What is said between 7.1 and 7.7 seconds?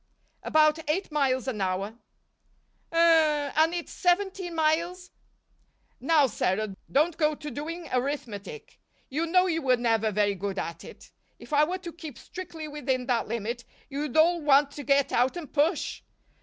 go to